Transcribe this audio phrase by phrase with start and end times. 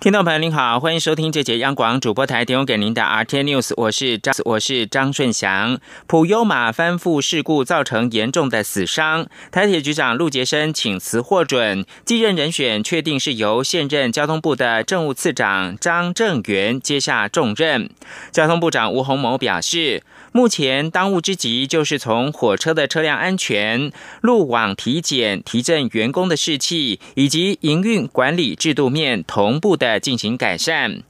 [0.00, 5.80] 听众朋友您好，欢迎收听这节央广主播台提供给您的 RT News，我是张我是张顺祥。
[6.06, 17.90] 普悠马翻覆事故造成严重的死伤，台铁局长陆杰生请辞获准，继任人选确定是由现任交通部的政务次长张正元接下重任。
[18.30, 20.04] 交通部长吴鸿谋表示。
[20.32, 31.02] 目前当务之急就是从火车的车辆安全、路网体检、提振员工的士气，以及营运管理制度面同步的进行改善。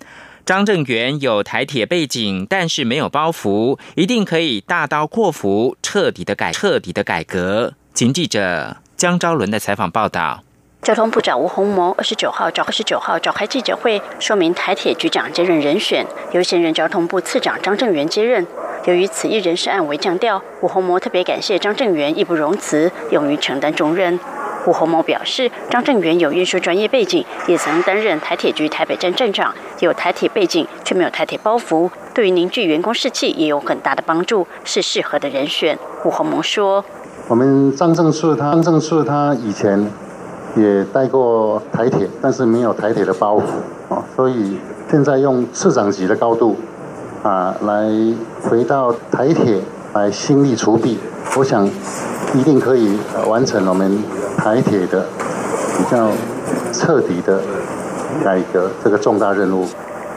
[0.47, 7.75] 张正元有台铁背景，但是没有包袱，一定可以大刀阔斧、彻底的改、彻底的改革。
[7.93, 10.43] 请记者江昭伦的采访报道。
[10.81, 18.47] 交通部长吴鸿谋二十九号召二十九号召开记者会，说明台铁局长接任人选，由现任交通部次长张正元接任。
[18.89, 24.19] 由于此一人事案为降调，吴鸿谋特别感谢张正元义不容辞，勇于承担重任。
[24.67, 35.79] 吴鸿谋表示，张正元有运输专业背景，也曾担任台铁局台北站站长，有台铁背景却没有台铁包袱，对于凝聚员工士气也有很大的帮助，是适合的人选。
[36.07, 36.83] 吴鸿谋说
[37.29, 39.87] ：“我们张正顺他，张正顺他以前
[40.57, 44.57] 也待过台铁，但是没有台铁的包袱啊，所以
[44.91, 46.57] 现在用市长级的高度。”
[47.29, 47.91] 啊，来
[48.41, 49.61] 回到台铁
[49.93, 50.99] 来新力除弊，
[51.37, 51.69] 我想
[52.35, 52.99] 一定可以
[53.29, 54.03] 完成我们
[54.39, 55.05] 台铁的
[55.77, 56.11] 比较
[56.73, 57.43] 彻底的
[58.25, 59.67] 改革这个重大任务。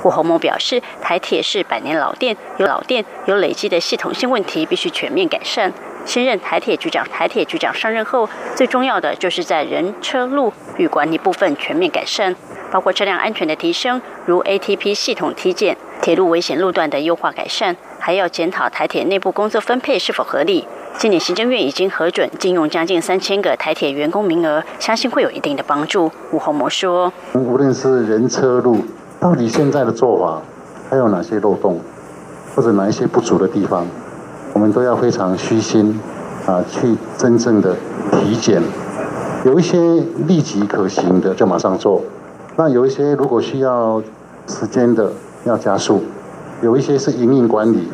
[0.02, 5.72] 胡鸿谋表示，台铁是百年老店，有老店有累积的系统性问题，必须全面改善。
[6.06, 12.36] 新任台铁局长，台铁局长上任后，最重要的就是在人车路与管理部分全面改善，
[12.72, 15.78] 包括车辆安全的提升，如 ATP 系统体检。
[16.02, 20.68] 铁路危险路段的优化改善，还要检讨台铁内部工作分配是否合理。
[20.98, 26.12] 今年行政院已经核准禁用将近三千个台铁员工名额，相信会有一定的帮助。
[26.32, 28.84] 吴宏模说：“无论是人车路，
[29.22, 30.42] 到底现在的做法
[30.90, 31.80] 还有哪些漏洞，
[32.56, 33.86] 或者哪一些不足的地方，
[34.52, 36.00] 我们都要非常虚心
[36.48, 37.76] 啊，去真正的
[38.12, 38.64] 体检。
[39.46, 39.80] 有一些
[40.26, 42.02] 立即可行的就马上做，
[42.56, 44.02] 那有一些如果需要
[44.48, 45.12] 时间的。”
[45.44, 46.04] 要加速，
[46.62, 47.88] 有一些是营运管理，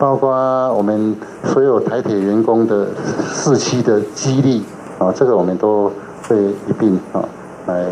[0.00, 0.28] 包括
[0.74, 1.14] 我们
[1.44, 2.88] 所有台铁员工的
[3.32, 4.64] 四期的激励
[4.98, 5.92] 啊，这个我们都
[6.26, 7.22] 会一并啊
[7.66, 7.86] 来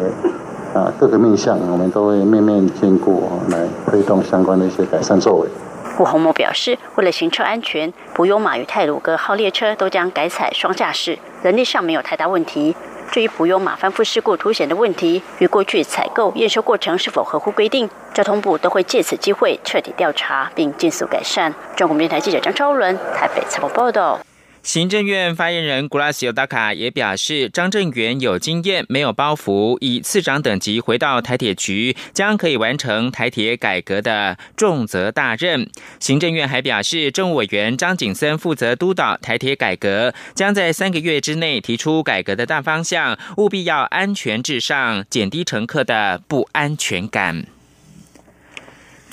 [0.76, 5.48] 啊各个面向，我们都会面面兼顾来推动相关的一些改善作为。
[5.96, 12.76] 胡鸿谋表示，为了行车安全，不用马与泰鲁格号列车都将改采双驾驶，人力上没有太大问题。
[13.10, 21.54] 至于普悠马翻覆事故凸显的问题，与过去采购验收过程是否合乎规定，交通部都会借此机会彻底调查并尽速改善。
[21.74, 24.18] 中国电台记者张超伦台北采访报道。
[24.66, 35.70] 行政院发言人古拉西尤达卡也表示，张正元有经验，没有包袱，以次长等级回到台铁局，将可以完成台铁改革的重责大任。
[36.00, 47.46] 行政院还表示，政务委员张景森负责督导台铁改革，将在三个月之内提出改革的大方向，务必要安全至上，减低乘客的不安全感。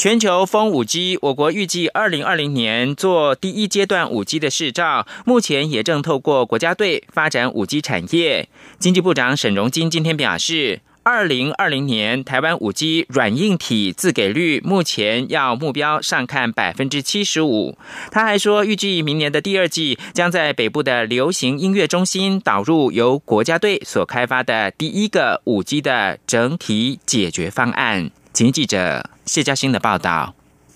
[0.03, 8.49] 全球封五 G，我国预计二零二零年做第一阶段五 G 的试照，目前也正透过国家队发展五 G 产业。
[8.77, 17.77] 经济部长沈荣金今天表示，二零二零年台湾五 G 软硬体自给率目前要目标上看百分之七十五。
[18.11, 28.11] 他还说，预计明年的第二季将在北部的流行音乐中心导入由国家队所开发的第一个五 G 的整体解决方案。
[28.33, 30.35] 经记者谢嘉欣的报道。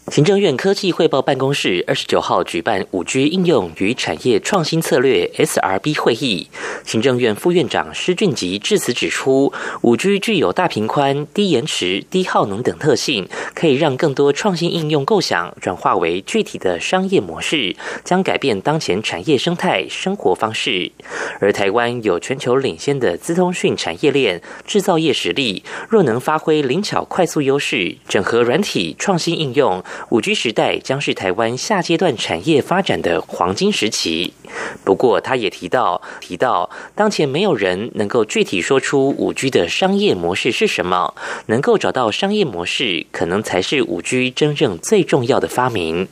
[0.09, 6.47] 行政院科技汇报办公室二十九号举办五 G 应用与产业创新策略 SRB 会议，
[6.85, 9.51] 行政院副院长施俊吉致辞指出，
[9.81, 20.89] 五 G 具有大频宽、低延迟、低耗能等特性，可以让更多创新应用构想转化为具体的商业模式，将改变当前产业生态、生活方式。
[21.41, 29.83] 而台湾有全球领先的资通讯产业链、制造业实力，若能发挥灵巧快速优势，整合软体创新应用。
[30.09, 34.33] 五 G 时代将是台湾下阶段产业发展的黄金时期。
[34.83, 41.13] 不过，他也提到，提到当前没有人能够具体说出五 G 的商业模式是什么，
[41.47, 46.07] 能够找到商业模式，可能才是五 G 真正最重要的发明。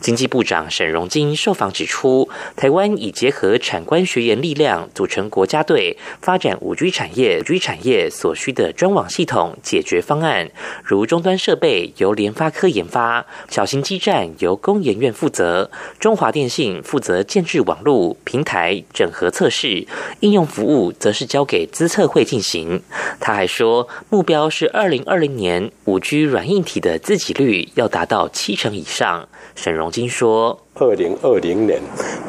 [0.00, 7.38] 经济部长沈荣金受访指出，台湾已结合产官学研力量，组成国家队，发展五 G 产业。
[7.40, 10.50] 五 G 产业所需的专网系统解决方案，
[10.84, 19.86] 如终端设备由联发科研发，小型基站由工研院负责，中华电信负责建制网络平台整合测试，
[20.20, 22.82] 应用服务则是交给资测会进行。
[23.18, 29.28] 他还说，目标是二零二零年五 G 软硬体的自给率要达到七成以上。
[29.56, 30.56] 沈荣金说。
[30.74, 31.80] 二零二零年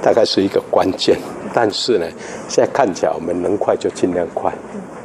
[0.02, 1.18] 大概是一个关键，
[1.54, 2.08] 但是呢，
[2.48, 4.52] 现在看起来我们能快就尽量快，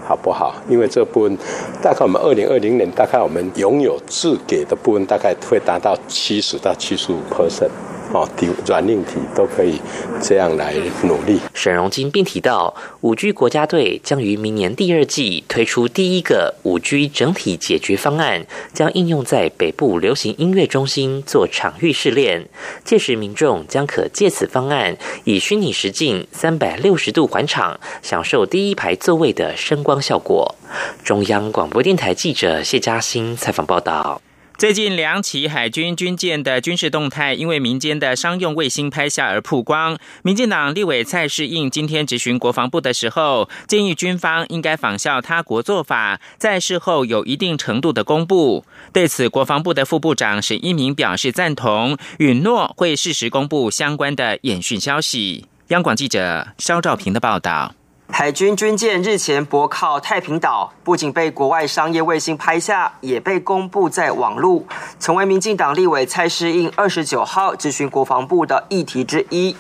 [0.06, 0.54] 好不好？
[0.68, 1.36] 因为这部分
[1.82, 7.68] 大概我们二零二零年大概我们拥有自给的部分大概会达到七十到七十五 percent。
[8.12, 8.28] 哦，
[8.66, 9.80] 软硬体都可以
[10.20, 10.74] 这样来
[11.04, 11.40] 努力。
[11.54, 18.44] 沈荣金并提到，五 G 国家队将于明年第二季推出第一个五 G 整体解决方案，
[18.74, 22.48] 将应用在北部流行音乐中心做场域试炼。
[22.84, 30.54] 届时民众将可借此方案以虚拟实境三百六十度环场，享受第一排座位的声光效果。
[31.02, 34.20] 中央广播电台记者谢嘉欣采访报道。
[34.62, 39.98] 最近两起海军军舰的军事动态，因为民间的商用卫星拍下而曝光。
[40.22, 48.64] 民进党立委蔡世应今天质询国防部的时候，建议军方应该仿效他国做法，在事后有一定程度的公布。
[48.92, 55.48] 对此，国防部的副部长沈一鸣表示赞同，允诺会适时公布相关的演训消息。
[55.70, 57.74] 央广记者肖兆平的报道。
[58.14, 64.66] 海军军舰日前泊靠太平岛，不仅被国外商业卫星拍下，也被公布在网路，
[65.00, 69.56] 成为民进党立委蔡世应二十九号咨询国防部的议题之一。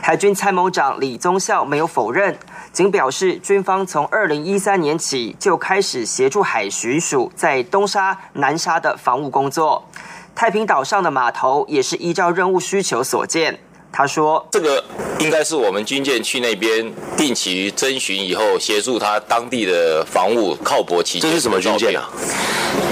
[0.00, 2.38] 海军参谋长李宗孝没有否认，
[2.72, 9.84] 仅表示军方从二零一三年起就开始协助海巡署在东沙、南沙的防务工作，
[10.32, 13.58] 太平岛上的码头也是依照任务需求所建。
[13.98, 14.84] 他说：“这个
[15.18, 21.30] 应该是我们军舰去那边定期征询以后，协助他当地的防务靠泊期间。
[21.30, 22.06] 这是什么军舰啊？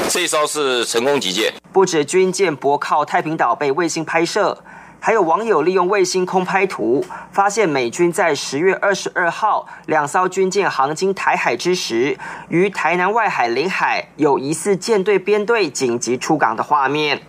[0.08, 1.52] 这艘是成功级舰。
[1.74, 4.56] 不止军舰泊靠太平岛被卫星拍摄，
[4.98, 12.16] 还有网友利用卫星空拍图，发现美军在十月二十二号两艘军舰航经台海之时，
[12.48, 17.20] 于台南外海领海有疑似舰队编队紧急出港的画面。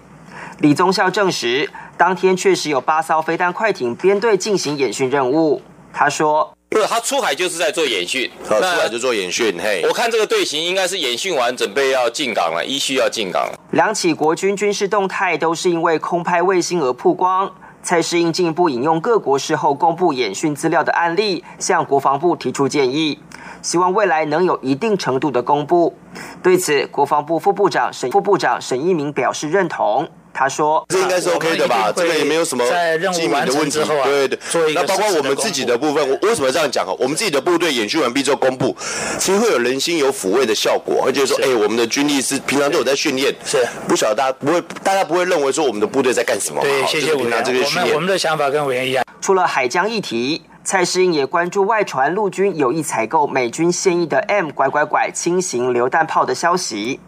[0.60, 5.62] 李宗孝证实。”当天确实有八艘飞弹快艇编队进行演训任务。
[5.94, 9.58] 他说：“不是，他出海就是在做演训，出海就做演训。
[9.58, 13.50] 嘿，我看这个队形应该是演训完，准备要进港了，依需要进港。
[13.72, 17.50] 两起国军军事动态都是因为空拍卫星而曝光。
[17.82, 23.20] 蔡世英进一步引用各国事后公布演训资料的案例，向国防部提出建议，
[23.62, 25.96] 希望未来能有一定程度的公布。
[26.42, 30.08] 对此，国防部副部长沈副部长沈一鸣表示认同。
[30.38, 31.94] 他说：“这应该是 OK 的吧？
[31.96, 32.66] 这个也没有什么
[33.14, 33.80] 机密的问题。
[34.04, 36.92] 对对，那包括我们自己的部分，为什么这样讲啊？
[37.00, 38.76] 我们自己的部队演训完毕之后公布，
[39.18, 46.62] 其实会有人心有抚慰的效果，而且说，哎，我们的军力是平常都有在训练，是不晓得大家不会，大家不会认为说我们的部队在干什么。
[46.62, 47.42] 对，谢谢委员。
[47.42, 49.06] 我们我们的想法跟委员一样。
[49.22, 57.00] 除了海疆议题。”蔡世英也关注外传陆军有意采购美军现役的 M 拐拐拐轻型榴弹炮的消息。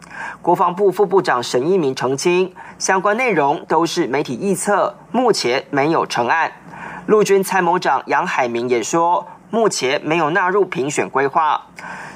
[0.44, 6.52] 国防部副部长沈一鸣澄清，相关内容都是媒体臆测，目前没有成案。
[7.08, 11.60] 陆军参谋长杨海明也说，目前没有纳入评选规划。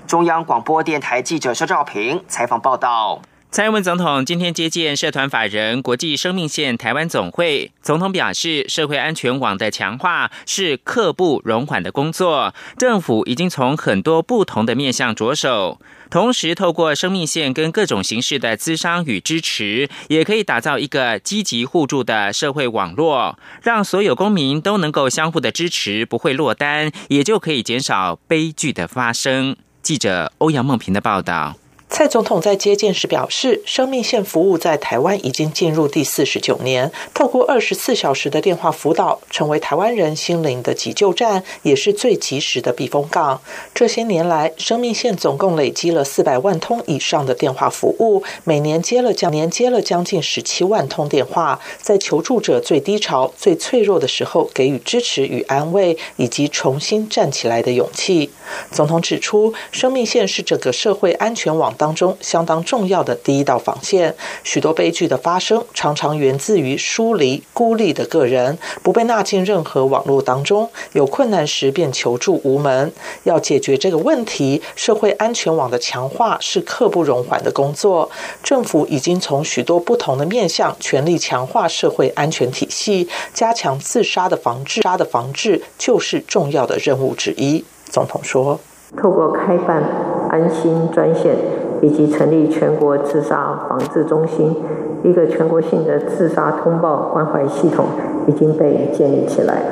[0.06, 3.20] 中央广播电台记者肖兆平采访报道。
[3.52, 29.58] 蔡英文总统今天接见社团法人国际生命线台湾总会，总统表示，社会安全网的强化是刻不容缓的工作，政府已经从很多不同的面向着手，同时透过生命线跟各种形式的资商与支持，也可以打造一个积极互助的社会网络，让所有公民都能够相互的支持，不会落单，也就可以减少悲剧的发生。
[29.84, 31.58] 记者欧阳梦平的报道。
[31.94, 43.42] 蔡总统在接见时表示，生命线服务在台湾已经进入第四十九年，透过二十四小时的电话辅导，成为台湾人心灵的急救站，也是最及时的避风港。
[43.74, 58.32] 这些年来，生命线总共累积了四百万通以上的电话服务，每年接了将年接了将近十七万通电话，在求助者最低潮、最脆弱的时候给予支持与安慰，以及重新站起来的勇气。
[58.72, 61.76] 总统指出，生命线是整个社会安全网。
[61.82, 64.16] 当中相当重要的第一道防线。
[64.44, 72.94] 许多悲剧的发生，常常源自于疏离、孤立的个人，不被纳进任何网络当中，有困难时便求助无门。
[73.24, 78.12] 要解决这个问题，社会安全网的强化是刻不容缓的工作。
[78.44, 84.82] 政府已经从许多不同的面向，全力强化社会安全体系，加强自杀的防治。
[84.82, 87.66] 杀的防治就是重要的任务之一。
[87.90, 88.60] 总统说
[88.98, 89.82] ：“透过开办
[90.30, 91.36] 安心专线
[91.82, 94.56] 以及成立全国自杀防治中心，
[95.04, 97.86] 一个全国性的自杀通报关怀系统
[98.28, 99.64] 已经被建立起来。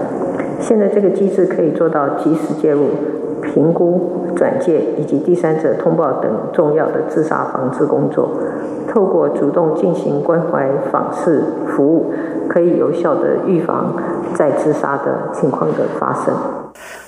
[0.59, 2.87] 现在这个机制可以做到及时介入、
[3.41, 8.29] 评估、转介以及第三者通报等重要的自杀防治工作。
[8.87, 12.11] 透过主动进行关怀访视服务，
[12.47, 13.93] 可以有效的预防
[14.33, 16.33] 再自杀的情况的发生。”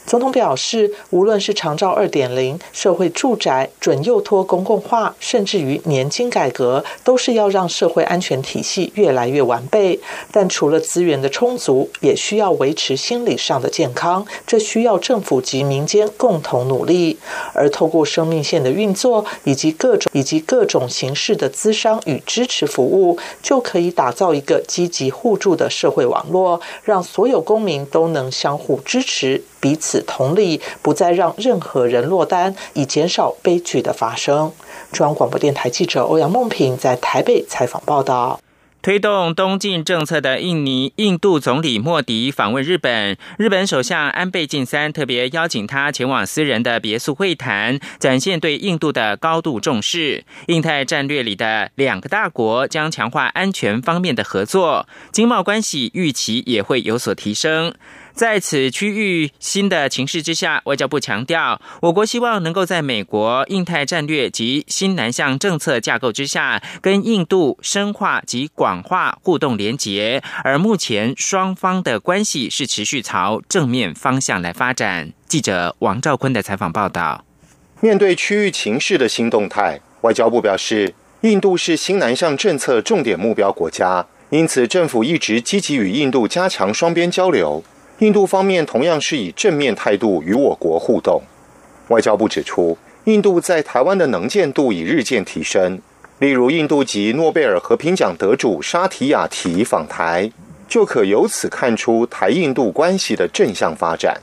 [0.05, 9.99] 总统表示，无论是长照二点零、社会住宅、准幼托公共化，甚至于年金改革，都是要让社会安全体系越来越完备。
[10.31, 17.17] 但除了资源的充足，也需要维持心理上的健康，这需要政府及民间共同努力。
[17.53, 29.43] 而透过生命线的运作，以及各种以及各种形式的资商与支持服务，就可以打造一个积极互助的社会网络，让所有公民都能相互支持。
[29.61, 34.51] 彼此同力，不再让任何人落单，以减少悲剧的发生。
[34.91, 38.41] 中央广播电台记者欧阳梦平在台北采访报道。
[38.81, 50.23] 推动东进政策的印尼印度总理莫迪访问日本，日本首相安倍晋三特别邀请他前往私人的别墅会谈，展现对印度的高度重视。
[50.47, 57.75] 印太战略里的两个大国将强化安全方面的合作，经贸关系预期也会有所提升。
[58.13, 70.21] 在此区域新的情势之下，外交部强调，我国希望能够在美国印太战略及新南向政策架构之下，跟印度深化及广化互动连结。
[70.43, 75.11] 而目前双方的关系是持续朝正面方向来发展。
[75.27, 77.25] 记者王兆坤的采访报道。
[77.79, 87.63] 面对区域情势的新动态，外交部表示，印度是新南向政策重点目标国家，因此政府一直积极与印度加强双边交流。
[88.01, 91.21] 印度方面同样是以正面态度与我国互动。
[91.89, 95.79] 外交部指出，印度在台湾的能见度已日渐提升。
[96.17, 100.31] 例如，印度籍诺贝尔和平奖得主沙提亚提访台，
[100.67, 104.17] 就可由此看出台印度关系的正向发展。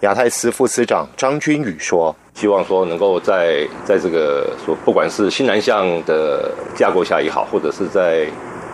[0.00, 8.26] 亚太司副司长张君宇说：“希望说能够在在这个说，不管是新南向的架构下也好，或者是在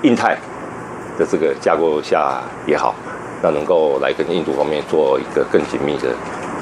[0.03, 0.37] 印太
[1.17, 2.93] 的这个架构下也好。”
[3.43, 6.15] 那能够来跟印度方面做一个更紧密的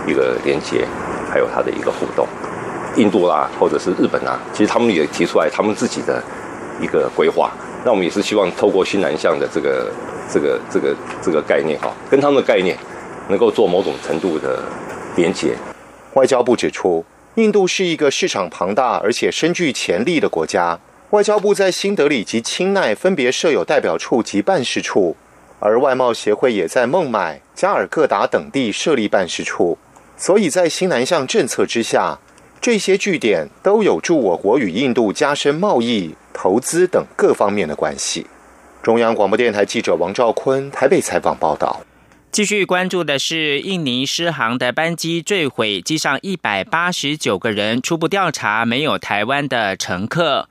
[0.07, 0.87] 一个连接，
[1.31, 2.27] 还有它的一个互动。
[2.97, 6.23] 印度啦，或者是日本啊，其实他们也提出来他们自己的
[6.81, 7.51] 一个规划。
[7.85, 9.93] 那我们也是希望透过新南向的这个
[10.33, 12.77] 这个这个这个概念哈，跟他们的概念
[13.29, 14.63] 能够做某种程度的
[15.15, 15.55] 连接。
[16.15, 17.05] 外交部指出，
[17.35, 20.79] 印度是一个市场庞大而且深具潜力的国家。
[21.11, 25.15] 外交部在新德里及清奈分别设有代表处及办事处。
[25.59, 29.79] 而外贸协会也在孟买、加尔各答等地设立办事处，
[30.17, 32.19] 所以在新南向政策之下，
[32.61, 38.27] 这些据点都有助我国与印度加深贸易、投资等各方面的关系。
[38.83, 41.81] 中央广播电台记者王兆坤台北采访报道。
[42.31, 50.49] 继续关注的是印尼失航的班机坠毁，机上一百八十九个人，初步调查没有台湾的乘客。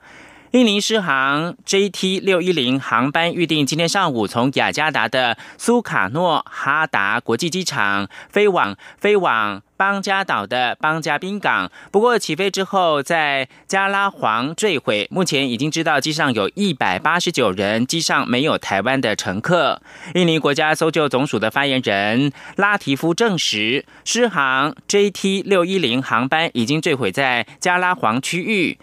[0.56, 15.06] 印尼狮航 JT 六一零航班预定今天上午从雅加达的苏卡诺哈达国际机场飞往飞往邦加岛的邦加宾港，不过起飞之后在加拉黄坠毁。
[15.10, 19.82] 目前已经知道机上有一百八十九人，机上没有台湾的乘客。
[20.14, 28.78] 印尼国家搜救总署的发言人拉提夫证实，狮航 JT 六一零航班已经坠毁在加拉黄区域。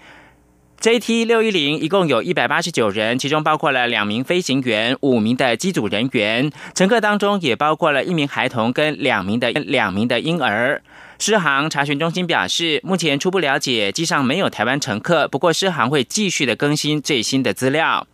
[0.83, 10.81] JT 六一零一共有一百八十九人，其中包括了两名飞行员、五名的机组人员，乘客当中也包括了一名孩童跟两名的两名的婴儿。
[11.17, 18.05] 狮航查询中心表示，目前初步了解机上没有台湾乘客，不过狮航会继续的更新最新的资料。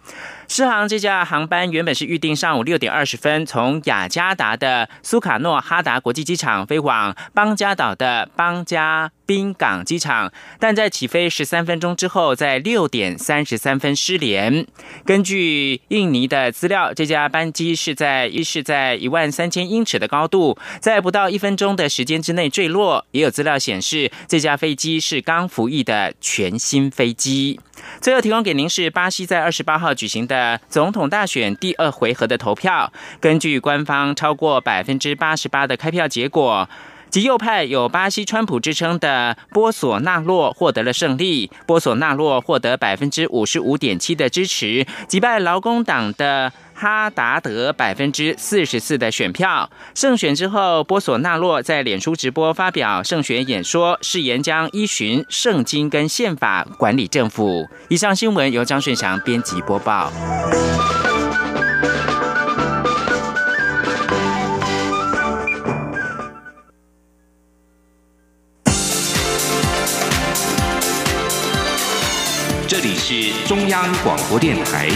[0.47, 9.11] 狮航这架航班原本是预定上午六点二十分从雅加达的苏卡诺哈达国际机场飞往邦加岛的邦加。
[9.29, 14.65] 滨港机场，但在起飞十三分钟之后，在六点三十三分失联。
[15.05, 23.05] 根据印尼的资料，这架班机是在一是在一万三千英尺的高度，在不到一分钟的时间之内坠落。
[23.11, 27.59] 也有资料显示，这架飞机是刚服役的全新飞机。
[28.01, 32.91] 最后提供给您是巴西在二十八号举行的总统大选第二回合的投票。
[33.21, 36.67] 根据官方超过百分之八十八的开票结果，
[37.09, 41.51] 极右派有巴西川普之称的波索纳洛获得了胜利。
[41.65, 46.51] 波索纳洛获得百分之五十五点七的支持，击败劳工党的。
[46.81, 57.67] 哈达德百分之四十四的选票胜选之后，波索纳洛在脸书直播发表胜选演说，誓言将依循圣经跟宪法管理政府。
[57.89, 60.09] 以上新闻由张顺祥编辑播报。
[73.11, 74.87] 是中央广播电台。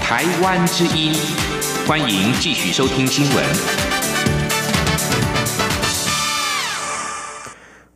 [0.00, 1.12] 台湾之音，
[1.84, 3.44] 欢迎继续收听新闻。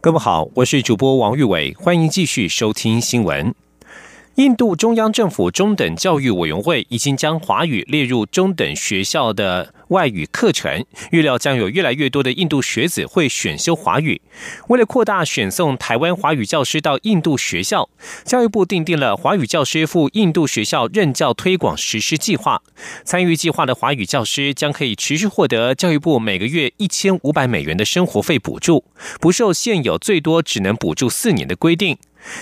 [0.00, 3.54] 各位好，我是主播王玉伟，欢迎继续收听新闻。
[4.34, 9.72] 印度中央政府中等教育委员会已经将华语列入中等学校的。
[9.90, 14.20] 外语课程预料将有越来越多的印度学子会选修华语。
[14.68, 17.88] 为了扩大选送台湾华语教师到印度学校，
[18.24, 22.62] 教育部订定了华语教师赴印度学校任教推广实施计划。
[23.04, 28.84] 参与计划的华语教师将可以持续获得教育部每个月一千五百美元的生活费补助，
[29.20, 31.98] 不受现有最多只能补助四年的规定。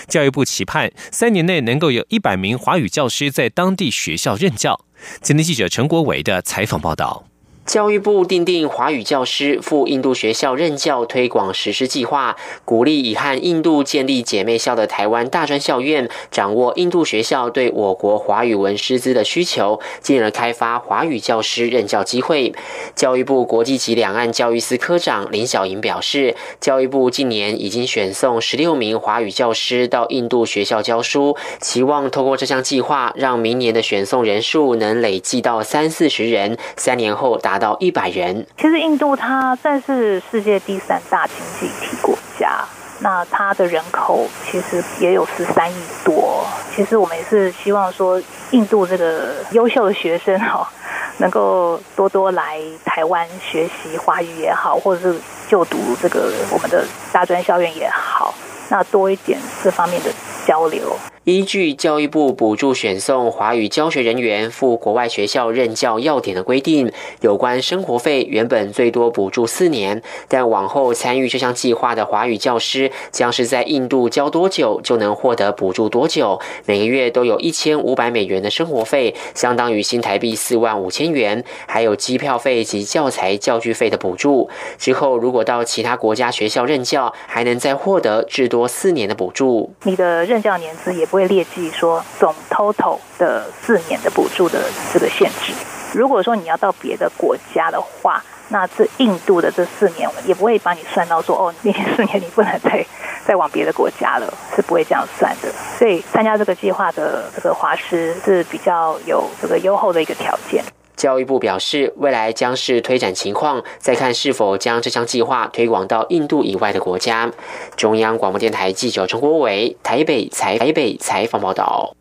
[0.07, 4.85] 教育部期盼三年内能够有一百名华语教师在当地学校任教。
[5.21, 7.25] 今天记者陈国伟的采访报道。
[7.69, 12.35] 教育部订定华语教师赴印度学校任教推广实施计划，
[12.65, 22.51] 鼓励已和印度建立姐妹校的台湾大专校院掌握印度学校对我国华语文师资的需求，进而开发华语教师任教机会。
[22.95, 37.58] 教育部国际及两岸教育司科长林小莹表示，教育部近年已经选送十六名华语教师到印度学校教书，期望透过这项计划，让明年的选送人数能累计到三四十人，三年后达。
[37.59, 38.47] 到一百人。
[38.57, 42.63] 其实印度它算是世界第三大经济体国家，
[43.01, 46.45] 那它的人口其实也有十三亿多。
[46.73, 50.67] 其实我们也是希望说，印度这个优秀的学生哈，
[51.19, 58.33] 能够多多来台湾学习华语也好，或者是就读这个我们的大专校院也好，
[58.69, 60.09] 那多一点这方面的
[60.47, 60.95] 交流。
[61.25, 84.49] 依据教育部补助选送华语教学人员赴国外学校任教要点的规定，有关生活费原本最多补助四年，但往后参与这项计划的华语教师将是在印度教多久就能获得补助多久，每个月都有一千五百美元的生活费，相当于新台币四万五千元，还有机票费及教材教具费的补助。
[84.79, 89.71] 之后如果到其他国家学校任教，还能再获得至多四年的补助。
[89.83, 91.19] 你的任教年资也不。
[91.19, 95.51] 会列计说总 total 的四年的补助的这个限制。
[95.91, 102.85] 如果说你要到别的国家的话，那这印度的这四年也不会把你算到说哦，那四年你不能再
[103.25, 105.51] 再往别的国家了，是不会这样算的。
[105.77, 110.63] 所以参加这个计划的这个华师是比较有这个优厚的一个条件。
[110.99, 117.31] 教育部表示，未来将是推展情况，再看是否将这项计划推广到印度以外的国家。
[117.77, 121.95] 中央广播电台记者陈国伟台北采台北采访报道。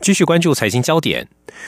[0.00, 1.26] 继续关注财经焦点，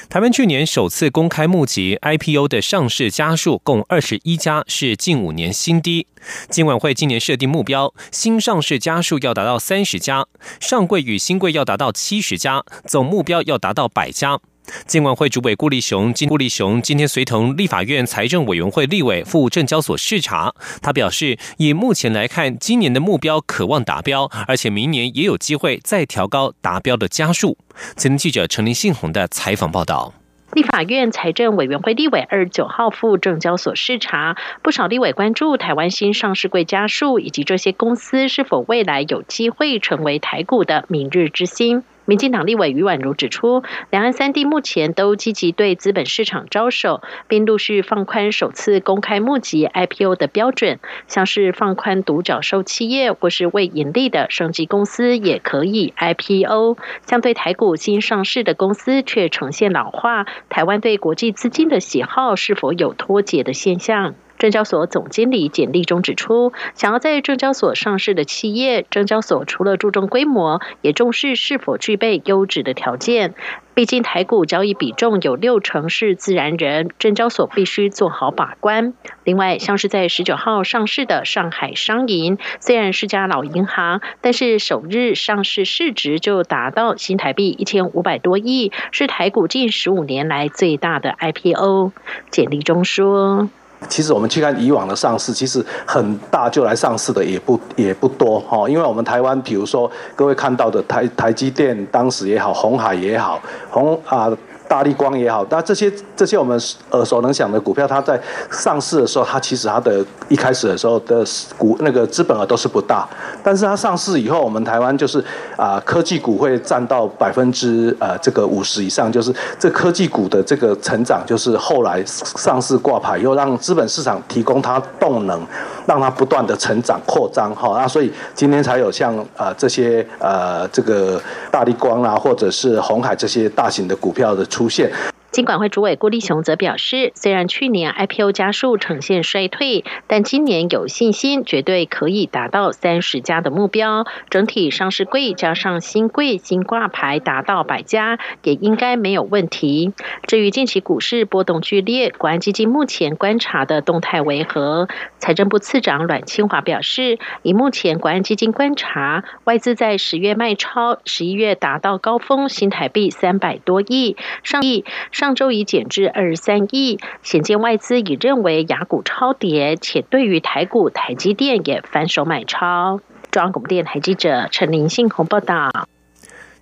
[0.08, 6.06] 台湾去年首次公开募集 IPO 的上市家数共二十一家，是近五年新低。
[6.48, 10.26] 金管会今年设定目标，新上市家数要达到三十家，
[10.60, 14.38] 上柜与新柜要达到七十家，总目标要达到百家。
[14.86, 27.56] 监管会主委顾立雄今顾立雄今天随同立法院财政委员会立委赴证交所视察，他表示，以目前来看，今年的目标渴望达标，而且明年也有机会再调高达标的家数。
[27.96, 30.14] 前记者陈林信宏的采访报道。
[30.52, 41.82] 立法院财政委员会立委二十九号赴证交所视察，不少立委关注台湾新上市柜家数以及这些公司是否未来有机会成为台股的明日之星。
[42.06, 56.78] 民进党立委余婉如指出，两岸三地目前都积极对资本市场招手，并陆续放宽首次公开募集 IPO 的标准，像是放宽独角兽企业或是未盈利的升级公司也可以 IPO。
[57.06, 64.14] 相对台股新上市的公司却呈现老化，台湾对国际资金的喜好是否有脱节的现象？
[64.38, 73.34] 证交所总经理简历中指出，想要在证交所上市的企业，证交所除了注重规模，也重视是否具备优质的条件。
[73.74, 78.94] 毕竟台股交易比重有六成是自然人，证交所必须做好把关。
[79.22, 91.92] 另外，像是在十九号上市的上海商银，虽然是家老银行，但是首日上市市值就达到新台币一千五百多亿，是台股近十五年来最大的 IPO。
[92.30, 93.50] 简历中说。
[93.88, 104.30] 其实我们去看以往的上市，其实很大就来上市的也不也不多哈，因为我们台湾，比如说各位看到的台台积电，当时也好，红海也好，红啊。
[104.68, 106.58] 大力光也好，那这些这些我们
[106.90, 111.24] 耳熟能详的股票，它在上市的时候，它其实它的一开始的时候的
[111.56, 113.08] 股那个资本额都是不大，
[113.42, 115.24] 但是它上市以后，我们台湾就是
[115.56, 125.40] 啊科技股会占到百分之呃这个五十以上，就是这科技股的这个成长，就是后来上市挂牌又让资本市场提供它动能，
[125.86, 131.22] 让它不断的成长扩张哈，那所以今天才有像呃这些呃这个
[131.52, 134.44] 大力光啊，或者是红海这些大型的股票的。
[134.56, 134.90] 出现。
[135.36, 144.06] 金管会主委郭立雄则表示，虽然去年 IPO 家数呈现衰退，但今年有信心，绝对可以达到三十家的目标。
[144.30, 149.92] 整体上市柜加上新柜新挂牌达到百家，也应该没有问题。
[150.26, 154.88] 至于近期股市波动剧烈，国安基金目前观察的动态为何？
[155.18, 165.25] 财政部次长阮清华表示，以目前国安基金观察，外资在十月卖超，十一月达到高峰，新台币三百多亿，上亿上。
[165.26, 173.00] 上周已减至二十三亿，显见外资已认为雅股超跌，且对于台股台积电也反手买超。
[173.32, 175.88] 中央广播电台记者陈林信宏报道。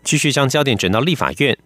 [0.03, 1.59] 继续将焦点转到立法院。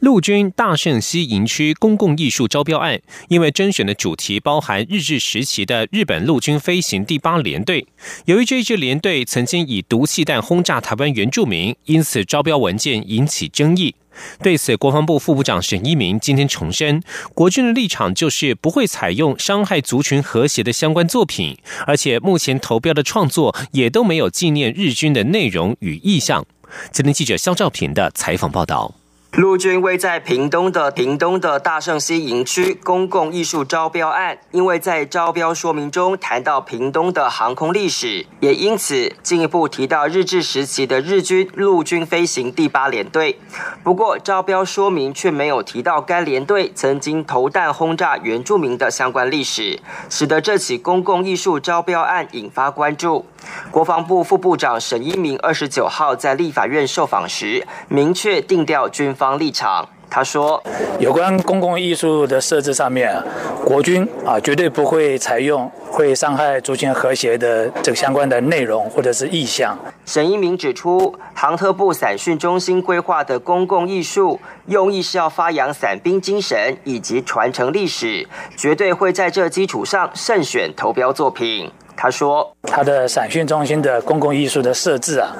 [0.00, 7.86] 陆军大圣西营区公共艺术招标案，因为甄选的主题包含日治时期的日本陆军飞行第八联队，
[8.26, 13.94] 由于这支联队曾经以毒气弹轰炸台湾原住民，因此招标文件引起争议。
[14.42, 17.02] 对此，国防部副部长沈一鸣今天重申，
[17.34, 26.46] 国军的立场就是不会采用伤害族群和谐的相关作品，而且目前投标的创作也都没有纪念日军的内容与意向。
[26.92, 28.94] 今天记者肖兆平的采访报道。
[29.36, 43.36] 陆军位在屏东的屏东的大圣溪营区公共艺术招标案，因为在招标说明中谈到屏东的航空历史，也因此进一步提到日治时期的日军陆军飞行第八联队。
[43.82, 53.26] 不过，招标说明却没有提到该联队曾经投弹轰炸原住民的相关历史，使得这起公共艺术招标案引发关注。
[53.70, 59.88] 国防部副部长沈一鸣二十九号在立法院受访时，明确定调军方立场。
[60.10, 60.62] 他说
[61.00, 63.20] ：“有关公共艺术的设置上面，
[63.64, 81.72] 国军啊绝对不会采用会伤害族群和谐的这个相关的内容或者是意向。”沈一鸣指出，航特部散训中心规划的公共艺术用意是要发扬伞兵精神以及传承历史，绝对会在这基础上慎选投标作品。
[81.96, 85.30] 他说：“他的散训中心的公共艺术的设置啊，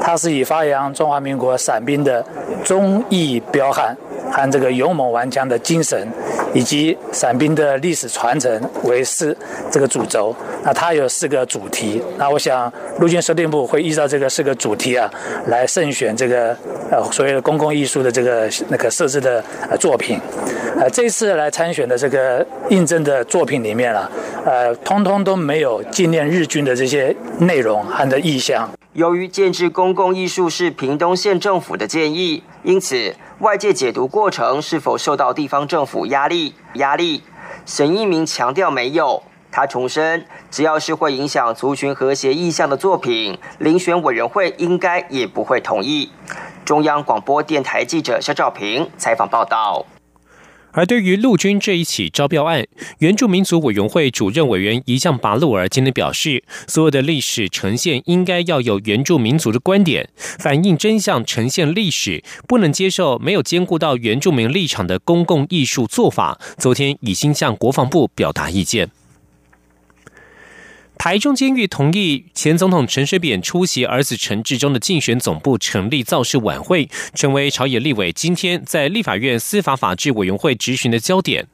[0.00, 2.24] 它是以发扬中华民国伞兵的
[2.64, 3.96] 忠义彪悍
[4.30, 6.08] 和这个勇猛顽强的精神，
[6.54, 9.36] 以及伞兵的历史传承为是
[9.70, 10.34] 这个主轴。
[10.62, 12.02] 那它有四个主题。
[12.18, 15.10] 那我想陆军司令部会依照这个四个主题啊，
[15.46, 16.56] 来慎选这个
[16.90, 20.20] 呃所谓的公共艺术的这个那个设置的呃作品。
[20.78, 24.10] 呃，这次来参选的这个应征的作品里面啊，
[24.44, 28.68] 呃，通通都没有。”纪念日军的这些内容和的意向。
[28.96, 36.54] 由于建制公共艺术是屏东县政府的建议，因此外界解读过程是否受到地方政府压力？
[36.76, 37.22] 压力？
[37.66, 39.22] 沈一鸣强调没有。
[39.52, 46.10] 他重申，只要是会影响族群和谐意向的作品，遴选委员会应该也不会同意。
[46.64, 49.84] 中央广播电台记者肖兆平采访报道。
[50.76, 52.66] 而对于陆军这一起招标案，
[52.98, 66.38] 原住民族委员会主任委员一向拔路而今天表示，所有的历史呈现应该要有原住民族的观点，反映真相，呈现历史，不能接受没有兼顾到原住民立场的公共艺术做法。
[66.58, 68.90] 昨天已经向国防部表达意见。
[70.98, 81.46] 台中监狱同意前总统陈水扁出席儿子陈志忠的竞选总部成立造势晚会，成为朝野立委今天在立法院司法法制委员会质询的焦点。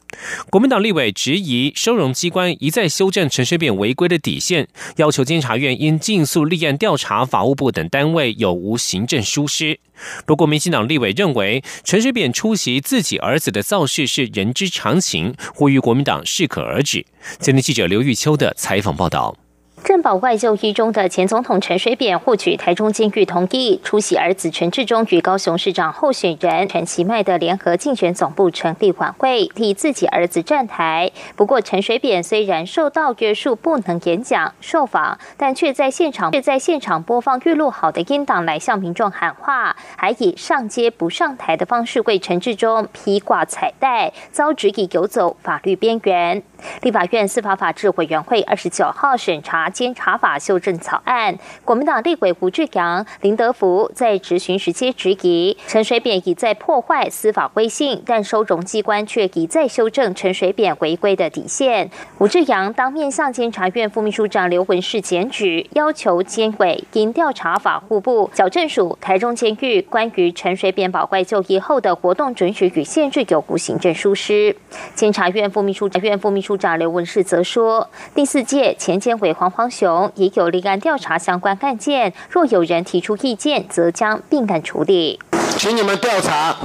[0.50, 9.80] 国民党立委质疑收容机关一再修正陈水扁违规的底线，要求监察院应尽速立案调查法务部等单位有无行政疏失。
[10.26, 17.04] 不过，民进党立委认为陈水扁出席自己儿子的造势是人之常情，呼吁国民党适可而止。
[17.38, 19.41] 今天记者刘玉秋的采访报道。
[19.84, 31.10] 正保外就医中的前总统陈水扁获取台中监狱同意，出席儿子陈志忠与高雄市长候选人陈其迈的联合竞选总部成立晚会，替自己儿子站台。
[31.34, 46.40] 不过，陈水扁虽然受到约束不能演讲受访，但却在现场却在现场播放预录好的音档来向民众喊话，还以上街不上台的方式为陈志忠披挂彩带，遭指以游走法律边缘。
[46.82, 49.71] 立法院司法法制委员会二十九号审查。
[49.72, 61.90] 监察法修正草案，国民党立委胡志阳、林德福在质询时皆质疑陈水扁已在破坏司法威信，但收容机关却已在修正陈水扁违规的底线。
[62.18, 74.54] 胡志阳当面向监察院副秘书长刘文世检举，要求监委应调查法务部矫正署台中监狱关于陈水扁保外就医后的活动准许与限制有无行政疏失。
[74.94, 79.70] 监察院副秘书长院副秘书长刘文世则说，第四届前监委黄华方。
[79.70, 85.20] 雄也有立案调查相关案件，若有人提出意见，则将并案处理。
[85.56, 86.56] 请你们调查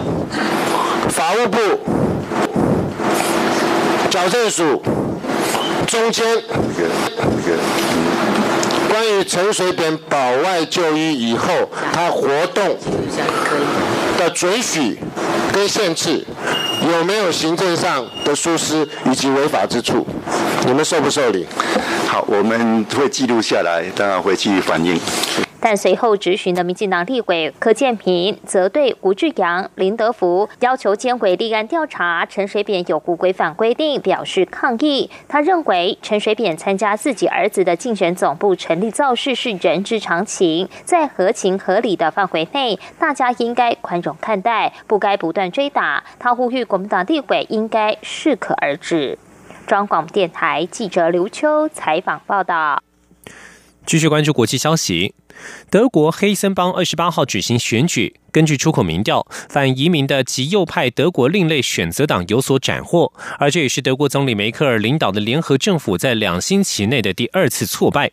[1.09, 1.59] 法务部、
[4.09, 4.81] 矫正署、
[5.85, 6.25] 中间
[8.89, 12.77] 关于陈水扁保外就医以后，他活动
[14.17, 14.99] 的准许
[15.53, 16.25] 跟限制。
[16.81, 20.05] 有没有行政上的疏失以及违法之处？
[20.65, 21.45] 你们受不受理？
[22.07, 24.99] 好，我们会记录下来，当然会去反映。
[25.59, 35.09] 但随后质询的民进党立委柯建平则对吴志阳、林德福要求监委立案调查陈水扁有无规范规定表示抗议。
[35.27, 46.03] 他认为陈水扁参加自己儿子的竞选总部成立造势是人之常情，在合情合理的范围内，大家应该宽容看待，不该不断追打。
[46.19, 49.17] 他呼吁国民党立委应该适可而止。
[49.65, 52.81] 中广电台记者刘秋采访报道。
[53.85, 55.15] 继续关注国际消息。
[55.69, 68.11] 德国黑森邦二十八号举行选举，根据出口民调，反移民的极右派德国另类选择党有所斩获，而这也是德国总理梅克尔领导的联合政府在两星期内的第二次挫败。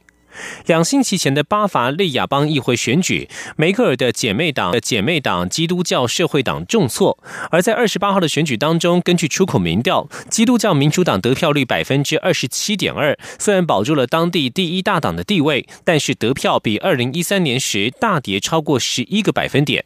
[0.66, 7.18] 两星期前的巴伐利亚邦议会选举，梅克尔的姐妹党的姐妹党基督教社会党重挫；
[7.50, 19.84] 而在二十八号的选举当中，根据出口民调，基督教民主党得票率百分之二十七点二，虽然保住了当地第一大党的地位，但是得票比二零一三年时大跌超过十一个百分点。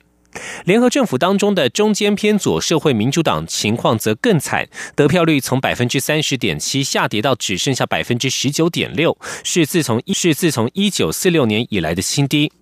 [0.65, 12.53] 联合政府当中的中间偏左社会民主党情况则更惨，得票率从百分之三十点七下跌到只剩下百分之十九点六，是自从是自从一九四六年以来的新低。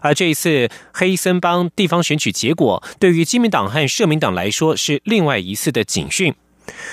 [0.00, 6.32] 而这一次黑森邦地方选举结果，对于基民党和社民党来说是另外一次的警讯。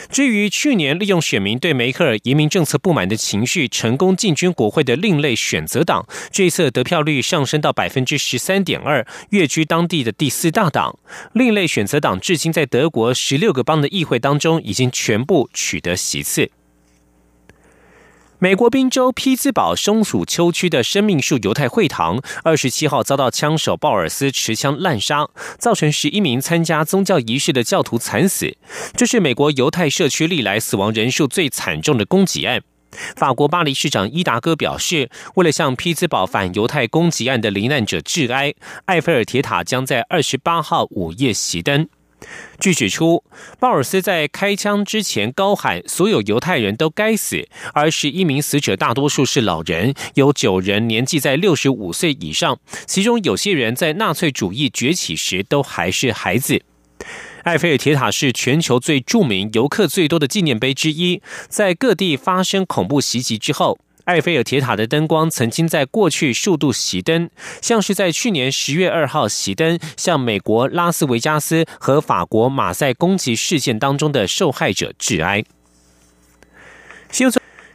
[0.09, 10.97] 至于去年利用选民对梅克尔移民政策不满的情绪，成功进军国会的另类选择党，这一次得票率上升到百分之十三点二，跃居当地的第四大党。
[11.33, 16.51] 另类选择党至今在德国十六个邦的议会当中，已经全部取得席次。
[18.43, 28.57] 美国宾州匹兹堡松鼠丘区的生命树犹太会堂，二十七号遭到枪手鲍尔斯持枪滥杀，造成十一名参加宗教仪式的教徒惨死。
[28.95, 32.63] 这是美国犹太社区历来死亡人数最惨重的攻击案。
[33.15, 38.51] 法国巴黎市长伊达哥表示，为了向匹兹堡反犹太攻击案的罹难者致哀，
[38.85, 41.87] 埃菲尔铁塔将在二十八号午夜熄灯。
[42.59, 43.23] 据指出，
[43.59, 56.61] 鲍尔斯在开枪之前高喊“所有犹太人都该死”，而十一名死者大多数是老人，有九人年纪在六十五岁以上，其中有些人在纳粹主义崛起时都还是孩子。
[57.45, 63.79] 埃菲尔铁塔是全球最著名、游客最多的纪念碑之一，在各地发生恐怖袭击之后。
[64.05, 67.29] 埃菲尔铁塔的灯光曾经在过去数度熄灯，
[67.61, 75.43] 像是在去年十月二号熄灯，向美国拉斯维加斯和法国马赛攻击事件当中的受害者致哀。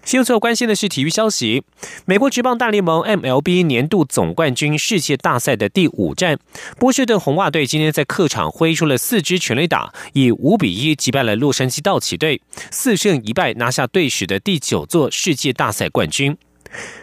[0.07, 1.65] 新闻最后关心的是体育消息。
[2.05, 6.39] 美国职棒大联盟 MLB 年度总冠军世界大赛的第五战，
[6.79, 12.41] 波士顿红袜队今天在客场挥出了四支全垒打，以五比一击败了洛杉矶道奇队，
[12.71, 16.39] 四胜一败拿下队史的第九座世界大赛冠军。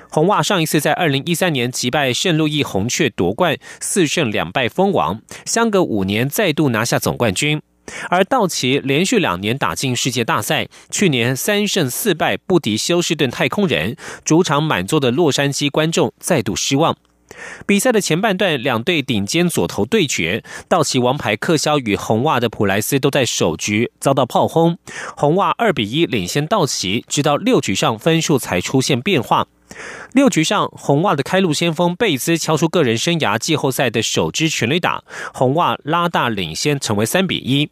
[0.10, 7.62] 红袜上一次在二零一三年击败圣路易红雀夺冠，四胜两败封王，相隔五年再度拿下总冠军。
[8.10, 16.96] 而道奇连续两年打进世界大赛，去年三胜四败不敌休斯顿太空人，主场满座的洛杉矶观众再度失望。
[17.66, 24.78] 比赛的前半段，两队顶尖左投对决，道奇王牌克肖与红袜的普莱斯都在首局遭到炮轰，
[25.18, 29.48] 红袜二比一领先道奇，直到六局上分数才出现变化。
[30.14, 37.70] 六局上，红袜的开路先锋贝兹敲出个人生涯季后赛的首支全垒打，红袜拉大领先，成为三比一。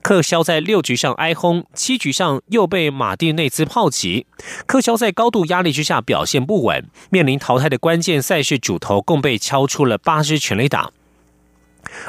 [0.00, 4.26] 克肖在六局上挨轰，七局上又被马蒂内兹炮击。
[4.64, 10.92] 克肖在高度压力之下表现不稳，面临淘汰的关键赛事主投共被敲出了八支全垒打。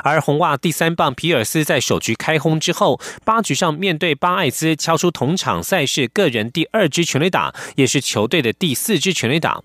[0.03, 9.61] 而红袜第三棒皮尔斯在首局开轰之后，八局上面对巴艾兹敲出同场赛事个人第二支全垒打，也是球队的第四支全垒打。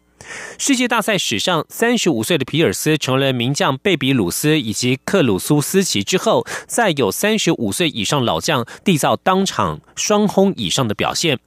[0.57, 11.41] 世界大赛史上，三十五岁的皮尔斯成了名将贝比鲁斯以及克鲁苏斯奇之后，再有三十五岁以上老将缔造当场双轰以上的表现。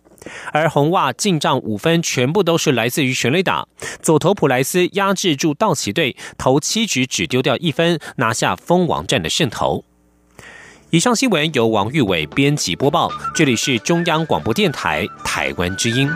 [0.52, 3.68] 而红袜进账五分，全部都是来自于全垒打。
[4.02, 9.86] 左投普莱斯压制住道奇队，投七局只丢掉一分，拿下蜂王战的胜投。
[10.92, 16.10] 以上新闻由王玉伟编辑播报，这里是中央广播电台台湾之音。